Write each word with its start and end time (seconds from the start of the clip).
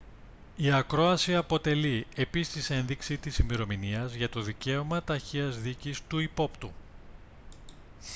η 0.57 0.71
ακρόαση 0.73 1.35
αποτελεί 1.35 2.07
επίσης 2.15 2.69
ένδειξη 2.69 3.17
της 3.17 3.37
ημερομηνίας 3.37 4.13
για 4.13 4.29
το 4.29 4.41
δικαίωμα 4.41 5.03
ταχείας 5.03 5.57
δίκης 5.61 6.01
του 6.07 6.19
υπόπτου 6.19 6.71